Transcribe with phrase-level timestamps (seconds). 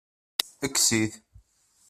[0.73, 1.13] Kkes-it.